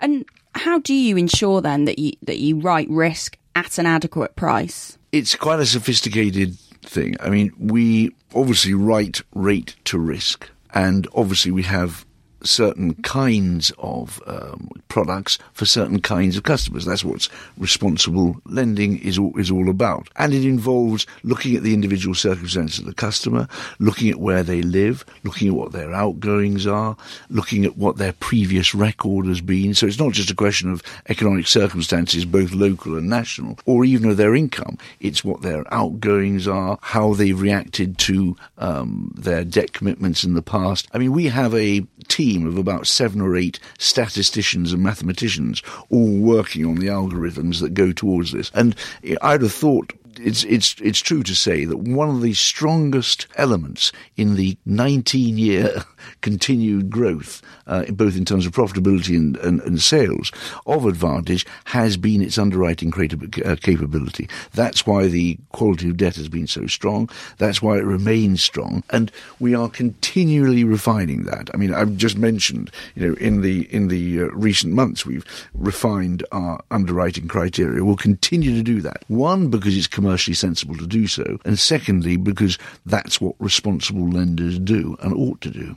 And 0.00 0.24
how 0.54 0.78
do 0.78 0.94
you 0.94 1.16
ensure 1.16 1.60
then 1.60 1.84
that 1.84 1.98
you 1.98 2.12
that 2.22 2.38
you 2.38 2.58
write 2.60 2.88
risk 2.88 3.38
at 3.54 3.78
an 3.78 3.86
adequate 3.86 4.36
price? 4.36 4.98
It's 5.12 5.34
quite 5.34 5.60
a 5.60 5.66
sophisticated 5.66 6.56
thing. 6.82 7.16
I 7.20 7.30
mean, 7.30 7.52
we 7.58 8.14
obviously 8.34 8.74
write 8.74 9.20
rate 9.34 9.76
to 9.84 9.98
risk, 9.98 10.48
and 10.72 11.06
obviously 11.14 11.50
we 11.50 11.62
have 11.64 12.06
certain 12.42 12.94
kinds 13.02 13.72
of 13.78 14.22
um, 14.26 14.70
products 14.88 15.38
for 15.52 15.66
certain 15.66 16.00
kinds 16.00 16.36
of 16.36 16.42
customers. 16.42 16.84
That's 16.84 17.04
what 17.04 17.28
responsible 17.58 18.36
lending 18.46 18.98
is 19.00 19.18
all, 19.18 19.36
is 19.38 19.50
all 19.50 19.68
about. 19.68 20.08
And 20.16 20.32
it 20.32 20.44
involves 20.44 21.06
looking 21.22 21.56
at 21.56 21.62
the 21.62 21.74
individual 21.74 22.14
circumstances 22.14 22.80
of 22.80 22.86
the 22.86 22.94
customer, 22.94 23.48
looking 23.78 24.10
at 24.10 24.20
where 24.20 24.42
they 24.42 24.62
live, 24.62 25.04
looking 25.24 25.48
at 25.48 25.54
what 25.54 25.72
their 25.72 25.92
outgoings 25.92 26.66
are, 26.66 26.96
looking 27.28 27.64
at 27.64 27.76
what 27.76 27.96
their 27.96 28.12
previous 28.14 28.74
record 28.74 29.26
has 29.26 29.40
been. 29.40 29.74
So 29.74 29.86
it's 29.86 29.98
not 29.98 30.12
just 30.12 30.30
a 30.30 30.34
question 30.34 30.72
of 30.72 30.82
economic 31.08 31.46
circumstances, 31.46 32.24
both 32.24 32.52
local 32.52 32.96
and 32.96 33.08
national, 33.08 33.58
or 33.66 33.84
even 33.84 34.10
of 34.10 34.16
their 34.16 34.34
income. 34.34 34.78
It's 35.00 35.24
what 35.24 35.42
their 35.42 35.64
outgoings 35.72 36.48
are, 36.48 36.78
how 36.80 37.14
they've 37.14 37.40
reacted 37.40 37.98
to 37.98 38.36
um, 38.58 39.12
their 39.16 39.44
debt 39.44 39.72
commitments 39.72 40.24
in 40.24 40.34
the 40.34 40.42
past. 40.42 40.88
I 40.92 40.98
mean, 40.98 41.12
we 41.12 41.26
have 41.26 41.54
a 41.54 41.80
team 42.08 42.29
of 42.46 42.56
about 42.56 42.86
seven 42.86 43.20
or 43.20 43.36
eight 43.36 43.58
statisticians 43.78 44.72
and 44.72 44.82
mathematicians 44.82 45.62
all 45.88 46.18
working 46.18 46.64
on 46.64 46.76
the 46.76 46.86
algorithms 46.86 47.60
that 47.60 47.74
go 47.74 47.92
towards 47.92 48.32
this. 48.32 48.50
And 48.54 48.74
I'd 49.22 49.42
have 49.42 49.52
thought 49.52 49.92
it's 50.22 50.44
it's 50.44 50.76
it's 50.80 51.00
true 51.00 51.22
to 51.22 51.34
say 51.34 51.64
that 51.64 51.78
one 51.78 52.08
of 52.08 52.20
the 52.20 52.34
strongest 52.34 53.26
elements 53.36 53.92
in 54.16 54.36
the 54.36 54.56
19 54.66 55.38
year 55.38 55.84
continued 56.20 56.90
growth, 56.90 57.42
uh, 57.66 57.84
both 57.92 58.16
in 58.16 58.24
terms 58.24 58.46
of 58.46 58.52
profitability 58.52 59.16
and, 59.16 59.36
and, 59.38 59.60
and, 59.62 59.80
sales 59.80 60.32
of 60.66 60.86
Advantage, 60.86 61.46
has 61.64 61.96
been 61.96 62.22
its 62.22 62.38
underwriting 62.38 62.92
uh, 62.92 63.56
capability. 63.60 64.28
That's 64.52 64.86
why 64.86 65.08
the 65.08 65.38
quality 65.52 65.90
of 65.90 65.96
debt 65.96 66.16
has 66.16 66.28
been 66.28 66.46
so 66.46 66.66
strong. 66.66 67.08
That's 67.38 67.62
why 67.62 67.78
it 67.78 67.84
remains 67.84 68.42
strong, 68.42 68.82
and 68.90 69.10
we 69.38 69.54
are 69.54 69.68
continually 69.68 70.64
refining 70.64 71.24
that. 71.24 71.50
I 71.54 71.56
mean, 71.56 71.74
I've 71.74 71.96
just 71.96 72.18
mentioned, 72.18 72.70
you 72.94 73.08
know, 73.08 73.14
in 73.14 73.42
the 73.42 73.62
in 73.74 73.88
the 73.88 74.22
uh, 74.22 74.24
recent 74.26 74.72
months, 74.74 75.06
we've 75.06 75.24
refined 75.54 76.24
our 76.32 76.60
underwriting 76.70 77.28
criteria. 77.28 77.84
We'll 77.84 77.96
continue 77.96 78.54
to 78.54 78.62
do 78.62 78.80
that. 78.82 79.04
One 79.08 79.48
because 79.48 79.76
it's 79.76 79.86
commercially 80.10 80.34
sensible 80.34 80.76
to 80.76 80.88
do 80.88 81.06
so, 81.06 81.38
and 81.44 81.56
secondly 81.56 82.16
because 82.16 82.58
that's 82.84 83.20
what 83.20 83.36
responsible 83.38 84.08
lenders 84.08 84.58
do 84.58 84.96
and 85.02 85.14
ought 85.14 85.40
to 85.40 85.50
do. 85.50 85.76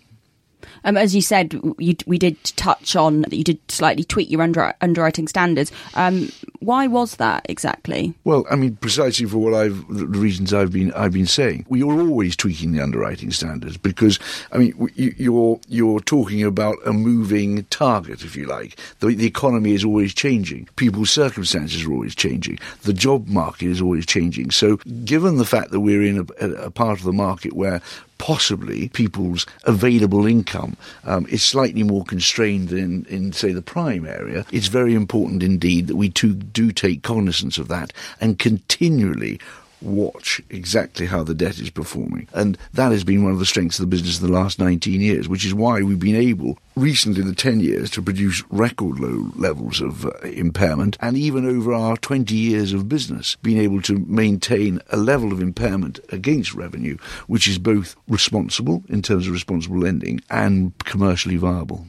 Um, 0.84 0.98
as 0.98 1.16
you 1.16 1.22
said, 1.22 1.60
you, 1.78 1.96
we 2.06 2.18
did 2.18 2.42
touch 2.44 2.96
on 2.96 3.22
that 3.22 3.34
you 3.34 3.44
did 3.44 3.60
slightly 3.70 4.04
tweak 4.04 4.30
your 4.30 4.42
under, 4.42 4.74
underwriting 4.82 5.28
standards. 5.28 5.72
Um, 5.96 6.30
why 6.60 6.88
was 6.88 7.18
that 7.18 7.46
exactly? 7.50 8.14
Well, 8.24 8.46
I 8.50 8.56
mean, 8.56 8.78
precisely 8.78 9.26
for 9.26 9.38
what 9.38 9.54
I've 9.54 9.88
the 9.88 10.08
reasons 10.08 10.54
I've 10.54 10.72
been 10.72 10.94
I've 10.94 11.12
been 11.12 11.28
saying. 11.28 11.66
We 11.70 11.84
are 11.84 12.00
always 12.00 12.36
tweaking 12.36 12.72
the 12.72 12.82
underwriting 12.82 13.32
standards 13.32 13.78
because 13.78 14.20
I 14.52 14.58
mean 14.58 14.90
you're 14.96 15.60
you're 15.68 16.00
talking 16.00 16.44
about 16.44 16.78
a 16.86 16.94
moving 16.94 17.66
target, 17.66 18.24
if 18.24 18.36
you 18.36 18.46
like. 18.46 18.80
The, 19.00 19.08
the 19.08 19.26
economy 19.26 19.74
is 19.74 19.84
always 19.84 20.14
changing. 20.14 20.70
People's 20.76 21.12
circumstances 21.12 21.84
are 21.86 21.92
always 21.92 22.16
changing. 22.16 22.60
The 22.84 22.94
job 22.94 23.28
market 23.28 23.68
is 23.68 23.82
always 23.82 24.06
changing. 24.06 24.52
So, 24.52 24.78
given 25.06 25.38
the 25.38 25.46
fact 25.46 25.72
that 25.72 25.82
we're 25.82 26.04
in 26.04 26.28
a, 26.40 26.46
a 26.66 26.72
part 26.72 27.00
of 27.00 27.06
the 27.06 27.14
market 27.14 27.54
where 27.54 27.82
possibly 28.24 28.88
people's 28.88 29.46
available 29.66 30.26
income. 30.26 30.78
Um, 31.04 31.26
is 31.28 31.44
slightly 31.44 31.84
more 31.84 32.06
constrained 32.06 32.70
than 32.70 33.06
in, 33.10 33.34
say, 33.34 33.52
the 33.52 33.62
prime 33.62 34.06
area, 34.06 34.46
it's 34.50 34.68
very 34.68 34.94
important 34.94 35.44
indeed 35.44 35.88
that 35.88 35.98
we 35.98 36.08
too 36.10 36.34
do 36.34 36.72
take 36.72 37.04
cognizance 37.04 37.58
of 37.58 37.68
that 37.68 37.92
and 38.22 38.40
continually 38.40 39.42
watch 39.84 40.42
exactly 40.50 41.06
how 41.06 41.24
the 41.24 41.34
debt 41.34 41.60
is 41.60 41.70
performing. 41.70 42.28
And 42.34 42.58
that 42.74 42.92
has 42.92 43.04
been 43.04 43.24
one 43.24 43.34
of 43.34 43.40
the 43.40 43.46
strengths 43.46 43.80
of 43.80 43.84
the 43.84 43.96
business 43.96 44.20
in 44.20 44.28
the 44.28 44.34
last 44.34 44.60
19 44.60 45.02
years, 45.02 45.28
which 45.28 45.46
is 45.46 45.54
why 45.54 45.82
we've 45.82 46.00
been 46.00 46.16
able, 46.16 46.58
recently 46.76 47.22
in 47.22 47.28
the 47.28 47.36
10 47.36 47.60
years, 47.60 47.90
to 47.92 48.02
produce 48.02 48.44
record 48.50 49.00
low 49.00 49.32
levels 49.36 49.82
of 49.82 50.06
uh, 50.06 50.12
impairment. 50.22 50.98
And 51.02 51.18
even 51.18 51.46
over 51.46 51.74
our 51.74 51.98
20 51.98 52.36
years 52.36 52.74
of 52.74 52.90
business, 52.90 53.36
being 53.38 53.60
able 53.60 53.82
to 53.84 54.00
maintain 54.08 54.80
a 54.90 54.98
level 54.98 55.32
of 55.32 55.42
impairment 55.42 56.00
against 56.10 56.54
revenue, 56.54 56.98
which 57.28 57.48
is 57.48 57.58
both 57.58 57.96
responsible 58.08 58.84
in 58.90 59.02
terms 59.02 59.28
of 59.28 59.34
responsible 59.34 59.80
lending 59.80 60.22
and 60.30 60.78
commercially 60.80 61.38
viable. 61.38 61.86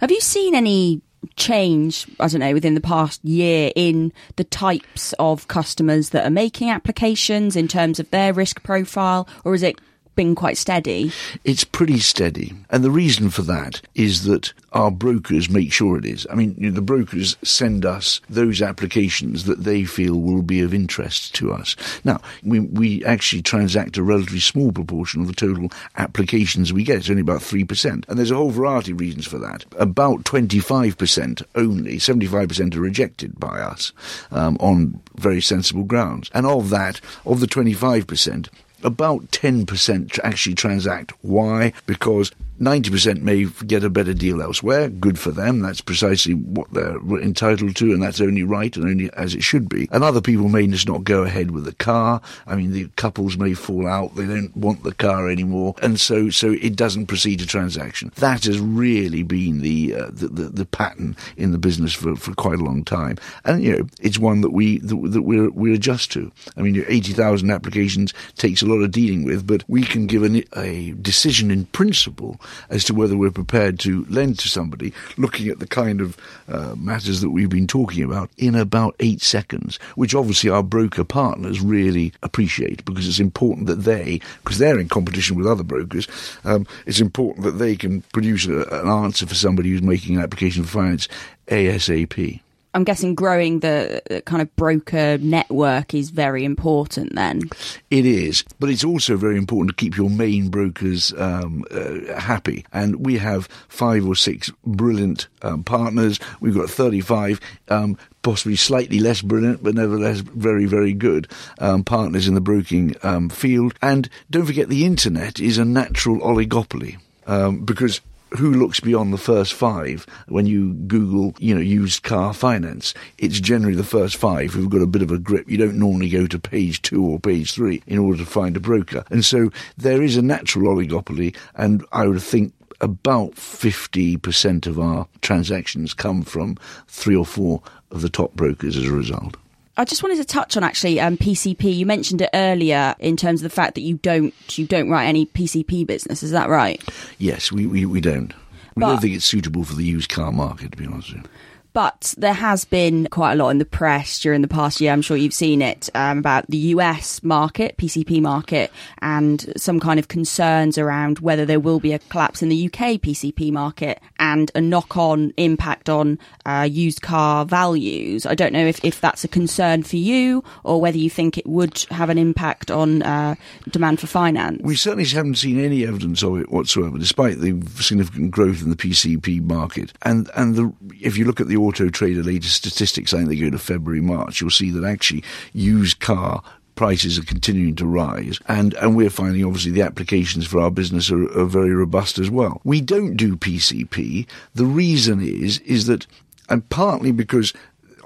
Have 0.00 0.10
you 0.10 0.20
seen 0.20 0.54
any 0.54 1.00
change, 1.36 2.06
I 2.20 2.28
don't 2.28 2.40
know, 2.40 2.52
within 2.52 2.74
the 2.74 2.80
past 2.80 3.24
year 3.24 3.72
in 3.74 4.12
the 4.36 4.44
types 4.44 5.12
of 5.18 5.48
customers 5.48 6.10
that 6.10 6.26
are 6.26 6.30
making 6.30 6.70
applications 6.70 7.56
in 7.56 7.68
terms 7.68 7.98
of 8.00 8.10
their 8.10 8.32
risk 8.32 8.62
profile, 8.62 9.28
or 9.44 9.54
is 9.54 9.62
it 9.62 9.80
been 10.14 10.34
quite 10.34 10.56
steady? 10.56 11.12
It's 11.44 11.64
pretty 11.64 11.98
steady. 11.98 12.54
And 12.70 12.84
the 12.84 12.90
reason 12.90 13.30
for 13.30 13.42
that 13.42 13.82
is 13.94 14.24
that 14.24 14.52
our 14.72 14.90
brokers 14.90 15.48
make 15.48 15.72
sure 15.72 15.96
it 15.96 16.04
is. 16.04 16.26
I 16.30 16.34
mean, 16.34 16.54
you 16.58 16.68
know, 16.68 16.74
the 16.74 16.82
brokers 16.82 17.36
send 17.42 17.84
us 17.84 18.20
those 18.28 18.60
applications 18.60 19.44
that 19.44 19.64
they 19.64 19.84
feel 19.84 20.20
will 20.20 20.42
be 20.42 20.60
of 20.60 20.74
interest 20.74 21.34
to 21.36 21.52
us. 21.52 21.76
Now, 22.04 22.20
we, 22.42 22.60
we 22.60 23.04
actually 23.04 23.42
transact 23.42 23.96
a 23.96 24.02
relatively 24.02 24.40
small 24.40 24.72
proportion 24.72 25.20
of 25.20 25.26
the 25.26 25.32
total 25.32 25.70
applications 25.96 26.72
we 26.72 26.84
get. 26.84 26.98
It's 26.98 27.10
only 27.10 27.22
about 27.22 27.40
3%. 27.40 28.08
And 28.08 28.18
there's 28.18 28.30
a 28.30 28.36
whole 28.36 28.50
variety 28.50 28.92
of 28.92 29.00
reasons 29.00 29.26
for 29.26 29.38
that. 29.38 29.64
About 29.78 30.24
25% 30.24 31.42
only, 31.54 31.96
75% 31.96 32.74
are 32.74 32.80
rejected 32.80 33.38
by 33.38 33.60
us 33.60 33.92
um, 34.30 34.56
on 34.60 35.00
very 35.16 35.40
sensible 35.40 35.84
grounds. 35.84 36.30
And 36.34 36.46
of 36.46 36.70
that, 36.70 37.00
of 37.24 37.40
the 37.40 37.46
25%, 37.46 38.48
about 38.84 39.30
10% 39.32 40.18
actually 40.22 40.54
transact. 40.54 41.12
Why? 41.22 41.72
Because 41.86 42.30
90% 42.60 43.22
may 43.22 43.44
get 43.66 43.84
a 43.84 43.90
better 43.90 44.14
deal 44.14 44.40
elsewhere. 44.40 44.88
Good 44.88 45.18
for 45.18 45.30
them. 45.30 45.60
That's 45.60 45.80
precisely 45.80 46.34
what 46.34 46.72
they're 46.72 46.98
entitled 47.20 47.76
to, 47.76 47.92
and 47.92 48.02
that's 48.02 48.20
only 48.20 48.42
right 48.42 48.74
and 48.76 48.86
only 48.86 49.12
as 49.14 49.34
it 49.34 49.42
should 49.42 49.68
be. 49.68 49.88
And 49.90 50.04
other 50.04 50.20
people 50.20 50.48
may 50.48 50.66
just 50.66 50.88
not 50.88 51.04
go 51.04 51.22
ahead 51.22 51.50
with 51.50 51.64
the 51.64 51.74
car. 51.74 52.20
I 52.46 52.56
mean, 52.56 52.72
the 52.72 52.88
couples 52.96 53.36
may 53.36 53.54
fall 53.54 53.86
out. 53.86 54.14
They 54.16 54.26
don't 54.26 54.56
want 54.56 54.82
the 54.82 54.94
car 54.94 55.28
anymore. 55.28 55.74
And 55.82 55.98
so, 55.98 56.30
so 56.30 56.52
it 56.52 56.76
doesn't 56.76 57.06
proceed 57.06 57.40
to 57.40 57.46
transaction. 57.46 58.12
That 58.16 58.44
has 58.44 58.60
really 58.60 59.22
been 59.22 59.60
the, 59.60 59.94
uh, 59.94 60.10
the, 60.12 60.28
the, 60.28 60.42
the, 60.44 60.64
pattern 60.64 61.16
in 61.36 61.52
the 61.52 61.58
business 61.58 61.92
for, 61.92 62.16
for 62.16 62.34
quite 62.34 62.58
a 62.58 62.64
long 62.64 62.84
time. 62.84 63.16
And, 63.44 63.62
you 63.62 63.72
know, 63.76 63.86
it's 64.00 64.18
one 64.18 64.40
that 64.40 64.50
we, 64.50 64.78
that, 64.78 64.96
that 65.12 65.22
we 65.22 65.48
we 65.48 65.74
adjust 65.74 66.12
to. 66.12 66.30
I 66.56 66.62
mean, 66.62 66.84
80,000 66.86 67.50
applications 67.50 68.12
takes 68.36 68.62
a 68.62 68.66
lot 68.66 68.82
of 68.82 68.90
dealing 68.90 69.24
with, 69.24 69.46
but 69.46 69.64
we 69.68 69.82
can 69.82 70.06
give 70.06 70.22
an, 70.22 70.44
a 70.56 70.92
decision 70.92 71.50
in 71.50 71.66
principle 71.66 72.40
as 72.70 72.84
to 72.84 72.94
whether 72.94 73.16
we're 73.16 73.30
prepared 73.30 73.78
to 73.80 74.04
lend 74.08 74.38
to 74.38 74.48
somebody, 74.48 74.92
looking 75.16 75.48
at 75.48 75.58
the 75.58 75.66
kind 75.66 76.00
of 76.00 76.16
uh, 76.48 76.74
matters 76.76 77.20
that 77.20 77.30
we've 77.30 77.48
been 77.48 77.66
talking 77.66 78.04
about 78.04 78.30
in 78.36 78.54
about 78.54 78.94
eight 79.00 79.22
seconds, 79.22 79.78
which 79.96 80.14
obviously 80.14 80.50
our 80.50 80.62
broker 80.62 81.04
partners 81.04 81.60
really 81.60 82.12
appreciate 82.22 82.84
because 82.84 83.06
it's 83.06 83.20
important 83.20 83.66
that 83.66 83.82
they, 83.82 84.20
because 84.42 84.58
they're 84.58 84.78
in 84.78 84.88
competition 84.88 85.36
with 85.36 85.46
other 85.46 85.64
brokers, 85.64 86.08
um, 86.44 86.66
it's 86.86 87.00
important 87.00 87.44
that 87.44 87.52
they 87.52 87.76
can 87.76 88.02
produce 88.12 88.46
a, 88.46 88.62
an 88.80 88.88
answer 88.88 89.26
for 89.26 89.34
somebody 89.34 89.70
who's 89.70 89.82
making 89.82 90.16
an 90.16 90.22
application 90.22 90.64
for 90.64 90.70
finance 90.70 91.08
ASAP. 91.48 92.40
I'm 92.74 92.84
guessing 92.84 93.14
growing 93.14 93.60
the 93.60 94.22
kind 94.26 94.42
of 94.42 94.54
broker 94.56 95.16
network 95.18 95.94
is 95.94 96.10
very 96.10 96.44
important 96.44 97.14
then. 97.14 97.42
It 97.90 98.04
is, 98.04 98.44
but 98.58 98.68
it's 98.68 98.84
also 98.84 99.16
very 99.16 99.36
important 99.36 99.76
to 99.76 99.82
keep 99.82 99.96
your 99.96 100.10
main 100.10 100.48
brokers 100.48 101.12
um, 101.16 101.64
uh, 101.70 102.18
happy. 102.18 102.66
And 102.72 103.06
we 103.06 103.18
have 103.18 103.46
five 103.68 104.06
or 104.06 104.16
six 104.16 104.50
brilliant 104.66 105.28
um, 105.42 105.62
partners. 105.62 106.18
We've 106.40 106.54
got 106.54 106.68
35 106.68 107.40
um, 107.68 107.96
possibly 108.22 108.56
slightly 108.56 108.98
less 108.98 109.22
brilliant, 109.22 109.62
but 109.62 109.74
nevertheless 109.74 110.20
very, 110.20 110.64
very 110.66 110.92
good 110.92 111.30
um, 111.60 111.84
partners 111.84 112.26
in 112.26 112.34
the 112.34 112.40
broking 112.40 112.96
um, 113.04 113.28
field. 113.28 113.74
And 113.82 114.08
don't 114.30 114.46
forget, 114.46 114.68
the 114.68 114.84
internet 114.84 115.38
is 115.38 115.58
a 115.58 115.64
natural 115.64 116.18
oligopoly. 116.18 116.98
Um, 117.26 117.64
because 117.64 118.02
who 118.36 118.52
looks 118.52 118.80
beyond 118.80 119.12
the 119.12 119.18
first 119.18 119.52
five 119.52 120.06
when 120.28 120.46
you 120.46 120.74
Google, 120.74 121.34
you 121.38 121.54
know, 121.54 121.60
used 121.60 122.02
car 122.02 122.34
finance? 122.34 122.94
It's 123.18 123.40
generally 123.40 123.76
the 123.76 123.84
first 123.84 124.16
five 124.16 124.52
who've 124.52 124.70
got 124.70 124.82
a 124.82 124.86
bit 124.86 125.02
of 125.02 125.10
a 125.10 125.18
grip. 125.18 125.48
You 125.48 125.58
don't 125.58 125.78
normally 125.78 126.08
go 126.08 126.26
to 126.26 126.38
page 126.38 126.82
two 126.82 127.04
or 127.04 127.20
page 127.20 127.52
three 127.52 127.82
in 127.86 127.98
order 127.98 128.18
to 128.18 128.26
find 128.26 128.56
a 128.56 128.60
broker. 128.60 129.04
And 129.10 129.24
so 129.24 129.50
there 129.76 130.02
is 130.02 130.16
a 130.16 130.22
natural 130.22 130.74
oligopoly, 130.74 131.36
and 131.54 131.84
I 131.92 132.06
would 132.06 132.22
think 132.22 132.52
about 132.80 133.32
50% 133.36 134.66
of 134.66 134.78
our 134.78 135.06
transactions 135.22 135.94
come 135.94 136.22
from 136.22 136.56
three 136.88 137.16
or 137.16 137.26
four 137.26 137.62
of 137.90 138.02
the 138.02 138.08
top 138.08 138.34
brokers 138.34 138.76
as 138.76 138.86
a 138.86 138.92
result. 138.92 139.36
I 139.76 139.84
just 139.84 140.02
wanted 140.02 140.16
to 140.18 140.24
touch 140.24 140.56
on 140.56 140.62
actually 140.62 141.00
um, 141.00 141.16
PCP. 141.16 141.74
You 141.74 141.86
mentioned 141.86 142.20
it 142.20 142.30
earlier 142.32 142.94
in 142.98 143.16
terms 143.16 143.40
of 143.42 143.50
the 143.50 143.54
fact 143.54 143.74
that 143.74 143.80
you 143.80 143.96
don't 143.96 144.32
you 144.56 144.66
don't 144.66 144.88
write 144.88 145.06
any 145.06 145.26
PCP 145.26 145.86
business. 145.86 146.22
Is 146.22 146.30
that 146.30 146.48
right? 146.48 146.82
Yes, 147.18 147.50
we 147.50 147.66
we, 147.66 147.84
we 147.84 148.00
don't. 148.00 148.32
We 148.76 148.80
but, 148.80 148.88
don't 148.88 149.00
think 149.00 149.14
it's 149.14 149.24
suitable 149.24 149.64
for 149.64 149.74
the 149.74 149.84
used 149.84 150.10
car 150.10 150.32
market, 150.32 150.72
to 150.72 150.76
be 150.76 150.86
honest 150.86 151.12
with 151.12 151.24
you. 151.24 151.30
But 151.74 152.14
there 152.16 152.34
has 152.34 152.64
been 152.64 153.08
quite 153.10 153.32
a 153.32 153.34
lot 153.34 153.50
in 153.50 153.58
the 153.58 153.64
press 153.64 154.20
during 154.20 154.42
the 154.42 154.48
past 154.48 154.80
year. 154.80 154.92
I'm 154.92 155.02
sure 155.02 155.16
you've 155.16 155.34
seen 155.34 155.60
it 155.60 155.90
um, 155.96 156.18
about 156.18 156.46
the 156.46 156.56
US 156.56 157.20
market, 157.24 157.76
PCP 157.78 158.22
market, 158.22 158.70
and 159.02 159.52
some 159.56 159.80
kind 159.80 159.98
of 159.98 160.06
concerns 160.06 160.78
around 160.78 161.18
whether 161.18 161.44
there 161.44 161.58
will 161.58 161.80
be 161.80 161.92
a 161.92 161.98
collapse 161.98 162.42
in 162.42 162.48
the 162.48 162.66
UK 162.66 163.00
PCP 163.02 163.50
market 163.50 164.00
and 164.20 164.52
a 164.54 164.60
knock 164.60 164.96
on 164.96 165.34
impact 165.36 165.88
on 165.88 166.16
uh, 166.46 166.66
used 166.70 167.02
car 167.02 167.44
values. 167.44 168.24
I 168.24 168.36
don't 168.36 168.52
know 168.52 168.64
if, 168.64 168.82
if 168.84 169.00
that's 169.00 169.24
a 169.24 169.28
concern 169.28 169.82
for 169.82 169.96
you 169.96 170.44
or 170.62 170.80
whether 170.80 170.96
you 170.96 171.10
think 171.10 171.36
it 171.36 171.46
would 171.46 171.84
have 171.90 172.08
an 172.08 172.18
impact 172.18 172.70
on 172.70 173.02
uh, 173.02 173.34
demand 173.68 173.98
for 173.98 174.06
finance. 174.06 174.60
We 174.62 174.76
certainly 174.76 175.06
haven't 175.06 175.38
seen 175.38 175.58
any 175.58 175.84
evidence 175.84 176.22
of 176.22 176.38
it 176.38 176.52
whatsoever, 176.52 176.98
despite 176.98 177.40
the 177.40 177.60
significant 177.80 178.30
growth 178.30 178.62
in 178.62 178.70
the 178.70 178.76
PCP 178.76 179.42
market. 179.42 179.92
And, 180.02 180.30
and 180.36 180.54
the, 180.54 180.72
if 181.00 181.18
you 181.18 181.24
look 181.24 181.40
at 181.40 181.48
the 181.48 181.63
Auto 181.64 181.88
Trader 181.88 182.22
latest 182.22 182.54
statistics, 182.54 183.12
I 183.12 183.18
think 183.18 183.28
they 183.28 183.36
go 183.36 183.50
to 183.50 183.58
February, 183.58 184.00
March, 184.00 184.40
you'll 184.40 184.50
see 184.50 184.70
that 184.70 184.84
actually 184.84 185.24
used 185.52 186.00
car 186.00 186.42
prices 186.74 187.18
are 187.18 187.24
continuing 187.24 187.74
to 187.76 187.86
rise, 187.86 188.40
and, 188.48 188.74
and 188.74 188.96
we're 188.96 189.10
finding 189.10 189.44
obviously 189.44 189.70
the 189.70 189.82
applications 189.82 190.46
for 190.46 190.60
our 190.60 190.70
business 190.70 191.10
are, 191.10 191.38
are 191.38 191.46
very 191.46 191.74
robust 191.74 192.18
as 192.18 192.30
well. 192.30 192.60
We 192.64 192.80
don't 192.80 193.16
do 193.16 193.36
PCP. 193.36 194.26
The 194.54 194.64
reason 194.64 195.20
is 195.20 195.58
is 195.60 195.86
that, 195.86 196.06
and 196.48 196.68
partly 196.68 197.12
because 197.12 197.52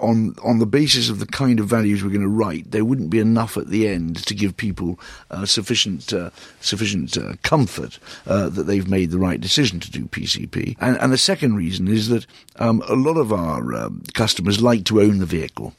on 0.00 0.34
on 0.42 0.58
the 0.58 0.66
basis 0.66 1.08
of 1.08 1.18
the 1.18 1.26
kind 1.26 1.60
of 1.60 1.66
values 1.66 2.02
we're 2.02 2.10
going 2.10 2.20
to 2.20 2.28
write, 2.28 2.70
there 2.70 2.84
wouldn't 2.84 3.10
be 3.10 3.18
enough 3.18 3.56
at 3.56 3.68
the 3.68 3.88
end 3.88 4.24
to 4.26 4.34
give 4.34 4.56
people 4.56 4.98
uh, 5.30 5.46
sufficient 5.46 6.12
uh, 6.12 6.30
sufficient 6.60 7.16
uh, 7.16 7.34
comfort 7.42 7.98
uh, 8.26 8.48
that 8.48 8.64
they've 8.64 8.88
made 8.88 9.10
the 9.10 9.18
right 9.18 9.40
decision 9.40 9.80
to 9.80 9.90
do 9.90 10.06
PCP. 10.06 10.76
And, 10.80 10.96
and 10.98 11.12
the 11.12 11.18
second 11.18 11.56
reason 11.56 11.88
is 11.88 12.08
that 12.08 12.26
um, 12.56 12.82
a 12.88 12.94
lot 12.94 13.16
of 13.16 13.32
our 13.32 13.74
um, 13.74 14.02
customers 14.14 14.62
like 14.62 14.84
to 14.86 15.00
own 15.00 15.18
the 15.18 15.26
vehicle. 15.26 15.74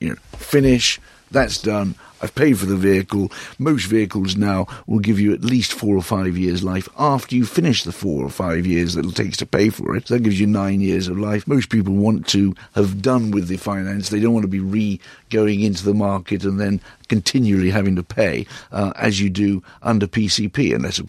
You 0.00 0.10
know, 0.10 0.16
finish 0.36 1.00
that's 1.30 1.60
done. 1.60 1.94
I've 2.20 2.34
paid 2.34 2.58
for 2.58 2.66
the 2.66 2.76
vehicle. 2.76 3.30
Most 3.58 3.84
vehicles 3.84 4.36
now 4.36 4.66
will 4.86 4.98
give 4.98 5.20
you 5.20 5.32
at 5.32 5.44
least 5.44 5.72
four 5.72 5.96
or 5.96 6.02
five 6.02 6.36
years 6.36 6.64
life 6.64 6.88
after 6.98 7.36
you 7.36 7.46
finish 7.46 7.84
the 7.84 7.92
four 7.92 8.24
or 8.24 8.30
five 8.30 8.66
years 8.66 8.94
that 8.94 9.06
it 9.06 9.14
takes 9.14 9.36
to 9.38 9.46
pay 9.46 9.68
for 9.68 9.96
it. 9.96 10.08
So 10.08 10.14
that 10.14 10.24
gives 10.24 10.40
you 10.40 10.46
nine 10.46 10.80
years 10.80 11.08
of 11.08 11.18
life. 11.18 11.46
Most 11.46 11.68
people 11.68 11.94
want 11.94 12.26
to 12.28 12.54
have 12.74 13.00
done 13.00 13.30
with 13.30 13.48
the 13.48 13.56
finance. 13.56 14.08
They 14.08 14.20
don't 14.20 14.34
want 14.34 14.44
to 14.44 14.48
be 14.48 14.60
re 14.60 15.00
going 15.30 15.60
into 15.60 15.84
the 15.84 15.94
market 15.94 16.44
and 16.44 16.58
then 16.58 16.80
continually 17.08 17.70
having 17.70 17.96
to 17.96 18.02
pay 18.02 18.46
uh, 18.72 18.92
as 18.96 19.20
you 19.20 19.30
do 19.30 19.62
under 19.82 20.06
PCP, 20.06 20.74
unless 20.74 21.00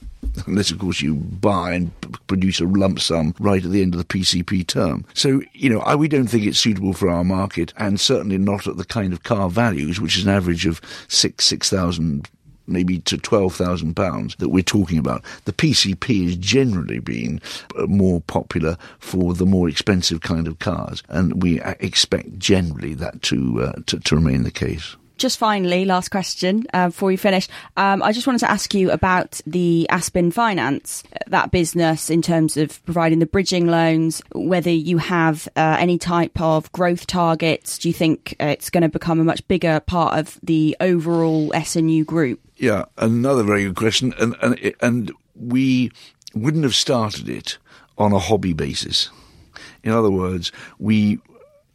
unless 0.47 0.71
of 0.71 0.79
course 0.79 1.01
you 1.01 1.15
buy 1.15 1.73
and 1.73 2.01
p- 2.01 2.09
produce 2.27 2.59
a 2.59 2.65
lump 2.65 2.99
sum 2.99 3.33
right 3.39 3.63
at 3.63 3.71
the 3.71 3.81
end 3.81 3.93
of 3.93 3.97
the 3.97 4.05
PCP 4.05 4.65
term. 4.65 5.05
So 5.13 5.41
you 5.53 5.69
know, 5.69 5.79
I, 5.81 5.95
we 5.95 6.07
don't 6.07 6.27
think 6.27 6.45
it's 6.45 6.59
suitable 6.59 6.93
for 6.93 7.09
our 7.09 7.23
market, 7.23 7.73
and 7.77 7.99
certainly 7.99 8.37
not 8.37 8.67
at 8.67 8.77
the 8.77 8.85
kind 8.85 9.13
of 9.13 9.23
car 9.23 9.49
values, 9.49 9.99
which 9.99 10.17
is 10.17 10.23
an 10.23 10.29
average 10.29 10.65
of 10.65 10.81
six 11.07 11.45
six 11.45 11.69
thousand 11.69 12.27
maybe 12.69 12.99
to 12.99 13.17
£12,000 13.17 14.37
that 14.37 14.49
we're 14.49 14.63
talking 14.63 14.97
about. 14.97 15.23
The 15.45 15.53
PCP 15.53 16.25
has 16.25 16.35
generally 16.35 16.99
been 16.99 17.41
uh, 17.75 17.87
more 17.87 18.21
popular 18.21 18.77
for 18.99 19.33
the 19.33 19.45
more 19.45 19.67
expensive 19.67 20.21
kind 20.21 20.47
of 20.47 20.59
cars, 20.59 21.03
and 21.09 21.41
we 21.41 21.59
uh, 21.61 21.73
expect 21.79 22.37
generally 22.37 22.93
that 22.93 23.21
to, 23.23 23.63
uh, 23.63 23.81
to, 23.87 23.99
to 23.99 24.15
remain 24.15 24.43
the 24.43 24.51
case 24.51 24.95
just 25.19 25.37
finally, 25.37 25.85
last 25.85 26.09
question 26.09 26.65
uh, 26.73 26.87
before 26.87 27.07
we 27.07 27.17
finish. 27.17 27.47
Um, 27.77 28.01
I 28.01 28.11
just 28.11 28.25
wanted 28.25 28.39
to 28.39 28.49
ask 28.49 28.73
you 28.73 28.89
about 28.91 29.41
the 29.45 29.87
Aspen 29.89 30.31
Finance, 30.31 31.03
that 31.27 31.51
business 31.51 32.09
in 32.09 32.21
terms 32.21 32.57
of 32.57 32.83
providing 32.85 33.19
the 33.19 33.25
bridging 33.25 33.67
loans, 33.67 34.21
whether 34.33 34.71
you 34.71 34.97
have 34.97 35.47
uh, 35.55 35.77
any 35.79 35.97
type 35.97 36.39
of 36.41 36.71
growth 36.71 37.05
targets. 37.05 37.77
Do 37.77 37.89
you 37.89 37.93
think 37.93 38.35
it's 38.39 38.69
going 38.69 38.83
to 38.83 38.89
become 38.89 39.19
a 39.19 39.23
much 39.23 39.47
bigger 39.47 39.79
part 39.81 40.17
of 40.17 40.39
the 40.41 40.75
overall 40.79 41.53
S&U 41.53 42.03
group? 42.05 42.39
Yeah, 42.55 42.85
another 42.97 43.43
very 43.43 43.65
good 43.65 43.75
question. 43.75 44.13
And, 44.19 44.35
and, 44.41 44.75
and 44.81 45.11
we 45.35 45.91
wouldn't 46.33 46.63
have 46.63 46.75
started 46.75 47.29
it 47.29 47.57
on 47.97 48.13
a 48.13 48.19
hobby 48.19 48.53
basis. 48.53 49.09
In 49.83 49.91
other 49.91 50.11
words, 50.11 50.51
we 50.77 51.19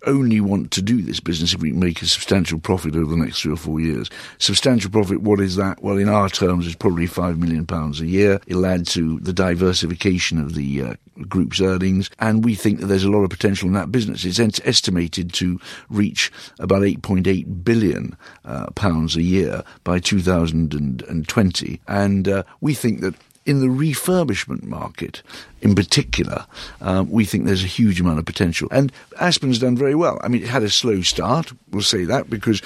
only 0.07 0.41
want 0.41 0.71
to 0.73 0.83
do 0.83 1.03
this 1.03 1.21
business 1.21 1.55
if 1.55 1.61
we 1.61 1.73
make 1.73 2.03
a 2.03 2.07
substantial 2.07 2.59
profit 2.59 2.95
over 2.95 3.11
the 3.11 3.17
next 3.17 3.43
three 3.43 3.53
or 3.53 3.57
four 3.57 3.81
years. 3.81 4.11
Substantial 4.39 4.91
profit, 4.91 5.23
what 5.23 5.41
is 5.41 5.57
that? 5.57 5.83
Well, 5.83 5.99
in 5.99 6.09
our 6.09 6.29
terms, 6.29 6.67
it's 6.67 6.77
probably 6.77 7.07
five 7.07 7.39
million 7.39 7.67
pounds 7.67 8.01
a 8.01 8.07
year. 8.07 8.41
It'll 8.47 8.67
add 8.67 8.87
to 8.89 9.21
the 9.21 9.33
diversification 9.33 10.39
of 10.39 10.55
the 10.55 10.83
uh, 10.83 10.95
group's 11.29 11.61
earnings, 11.61 12.11
and 12.19 12.45
we 12.45 12.55
think 12.55 12.81
that 12.81 12.87
there's 12.87 13.05
a 13.05 13.11
lot 13.11 13.23
of 13.23 13.31
potential 13.31 13.69
in 13.69 13.75
that 13.75 13.93
business. 13.93 14.25
It's 14.25 14.61
estimated 14.65 15.33
to 15.35 15.61
reach 15.89 16.31
about 16.59 16.83
8.8 16.83 17.65
billion 17.65 18.17
uh, 18.45 18.67
pounds 18.71 19.17
a 19.17 19.23
year 19.23 19.63
by 19.85 19.99
2020, 19.99 21.81
and 21.87 22.29
uh, 22.29 22.43
we 22.61 22.75
think 22.75 23.01
that 23.01 23.15
in 23.47 23.61
the 23.61 23.67
refurbishment 23.67 24.63
market, 24.63 25.23
in 25.61 25.75
particular, 25.75 26.47
um, 26.81 27.11
we 27.11 27.25
think 27.25 27.45
there's 27.45 27.65
a 27.65 27.67
huge 27.67 28.01
amount 28.01 28.19
of 28.19 28.25
potential. 28.25 28.69
And 28.71 28.93
Aspen's 29.21 29.59
done 29.59 29.77
very 29.77 29.95
well. 29.95 30.19
I 30.23 30.29
mean, 30.29 30.43
it 30.43 30.49
had 30.49 30.63
a 30.63 30.71
slow 30.71 31.03
start, 31.03 31.53
we'll 31.71 31.83
say 31.83 32.05
that, 32.05 32.31
because 32.31 32.63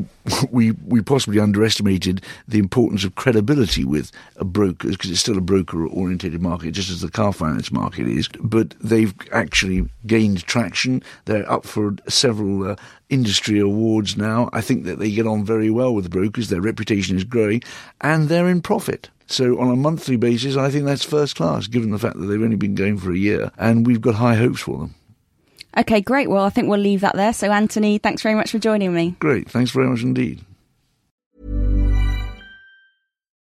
we 0.50 0.72
we 0.86 1.02
possibly 1.02 1.38
underestimated 1.38 2.22
the 2.48 2.58
importance 2.58 3.04
of 3.04 3.14
credibility 3.14 3.84
with 3.84 4.10
brokers, 4.38 4.92
because 4.92 5.10
it's 5.10 5.20
still 5.20 5.38
a 5.38 5.42
broker 5.42 5.86
oriented 5.86 6.40
market, 6.40 6.72
just 6.72 6.90
as 6.90 7.00
the 7.00 7.10
car 7.10 7.32
finance 7.32 7.70
market 7.70 8.06
is. 8.06 8.28
But 8.40 8.74
they've 8.80 9.14
actually 9.32 9.86
gained 10.06 10.44
traction. 10.44 11.02
They're 11.26 11.50
up 11.50 11.64
for 11.64 11.96
several 12.08 12.70
uh, 12.70 12.76
industry 13.10 13.58
awards 13.58 14.16
now. 14.16 14.48
I 14.52 14.62
think 14.62 14.84
that 14.84 14.98
they 14.98 15.10
get 15.10 15.26
on 15.26 15.44
very 15.44 15.70
well 15.70 15.94
with 15.94 16.04
the 16.04 16.10
brokers. 16.10 16.48
Their 16.48 16.62
reputation 16.62 17.16
is 17.16 17.24
growing, 17.24 17.62
and 18.00 18.28
they're 18.28 18.48
in 18.48 18.62
profit. 18.62 19.10
So 19.32 19.58
on 19.58 19.70
a 19.70 19.76
monthly 19.76 20.16
basis, 20.16 20.58
I 20.58 20.70
think 20.70 20.84
that's 20.84 21.04
first 21.04 21.36
class, 21.36 21.66
given 21.66 21.90
the 21.90 21.98
fact 21.98 22.18
that 22.18 22.26
they've 22.26 22.42
only 22.42 22.56
been 22.56 22.74
going 22.74 22.98
for 22.98 23.12
a 23.12 23.16
year, 23.16 23.50
and 23.56 23.86
we've 23.86 24.02
got 24.02 24.16
high 24.16 24.34
hopes 24.34 24.60
for 24.60 24.78
them. 24.78 24.94
Okay, 25.74 26.02
great. 26.02 26.28
Well, 26.28 26.44
I 26.44 26.50
think 26.50 26.68
we'll 26.68 26.78
leave 26.78 27.00
that 27.00 27.16
there. 27.16 27.32
So, 27.32 27.50
Anthony, 27.50 27.96
thanks 27.96 28.20
very 28.20 28.34
much 28.34 28.50
for 28.50 28.58
joining 28.58 28.92
me. 28.92 29.16
Great. 29.20 29.48
Thanks 29.48 29.70
very 29.70 29.86
much 29.86 30.02
indeed. 30.02 30.44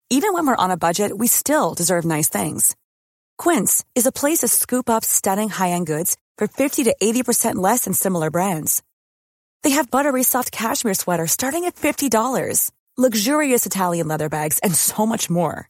Even 0.10 0.34
when 0.34 0.48
we're 0.48 0.56
on 0.56 0.72
a 0.72 0.78
budget, 0.78 1.16
we 1.16 1.28
still 1.28 1.76
deserve 1.76 2.04
nice 2.04 2.30
things. 2.30 2.76
Quince 3.38 3.86
is 3.94 4.08
a 4.08 4.12
place 4.12 4.40
to 4.40 4.48
scoop 4.48 4.90
up 4.90 5.06
stunning 5.06 5.50
high 5.50 5.70
end 5.70 5.86
goods 5.86 6.18
for 6.40 6.48
50 6.48 6.86
to 6.86 6.96
80% 7.00 7.56
less 7.58 7.86
than 7.86 7.94
similar 7.94 8.32
brands. 8.32 8.82
They 9.62 9.72
have 9.72 9.92
buttery 9.92 10.24
soft 10.24 10.52
cashmere 10.52 10.96
sweaters 10.96 11.32
starting 11.32 11.66
at 11.66 11.76
$50, 11.76 12.72
luxurious 12.98 13.68
Italian 13.68 14.08
leather 14.08 14.30
bags, 14.30 14.58
and 14.60 14.74
so 14.74 15.06
much 15.06 15.30
more. 15.30 15.70